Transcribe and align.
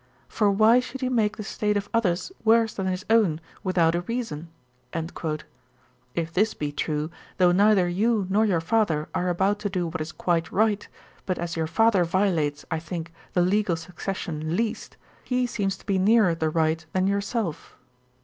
For 0.27 0.49
why 0.49 0.79
should 0.79 1.01
he 1.01 1.09
make 1.09 1.37
the 1.37 1.43
state 1.43 1.77
of 1.77 1.87
others 1.93 2.31
worse 2.43 2.73
than 2.73 2.87
his 2.87 3.05
own, 3.07 3.39
without 3.63 3.93
a 3.93 4.01
reason?" 4.01 4.49
If 4.95 6.33
this 6.33 6.55
be 6.55 6.71
true, 6.71 7.11
though 7.37 7.51
neither 7.51 7.87
you 7.87 8.25
nor 8.27 8.43
your 8.43 8.61
father 8.61 9.09
are 9.13 9.29
about 9.29 9.59
to 9.59 9.69
do 9.69 9.85
what 9.85 10.01
is 10.01 10.11
quite 10.11 10.51
right, 10.51 10.87
but 11.27 11.37
as 11.37 11.55
your 11.55 11.67
father 11.67 12.03
violates 12.03 12.65
(I 12.71 12.79
think) 12.79 13.13
the 13.33 13.43
legal 13.43 13.75
succession 13.75 14.55
least, 14.55 14.97
he 15.23 15.45
seems 15.45 15.77
to 15.77 15.85
be 15.85 15.99
nearer 15.99 16.33
the 16.33 16.49
right 16.49 16.83
than 16.93 17.05
yourself. 17.05 17.77